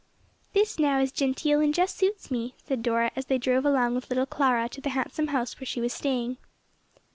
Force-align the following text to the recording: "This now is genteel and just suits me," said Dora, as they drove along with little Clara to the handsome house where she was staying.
"This 0.53 0.79
now 0.79 0.99
is 0.99 1.11
genteel 1.11 1.61
and 1.61 1.71
just 1.75 1.95
suits 1.95 2.31
me," 2.31 2.55
said 2.65 2.81
Dora, 2.81 3.11
as 3.15 3.27
they 3.27 3.37
drove 3.37 3.67
along 3.67 3.93
with 3.93 4.09
little 4.09 4.25
Clara 4.25 4.67
to 4.67 4.81
the 4.81 4.89
handsome 4.97 5.27
house 5.27 5.59
where 5.59 5.67
she 5.67 5.79
was 5.79 5.93
staying. 5.93 6.37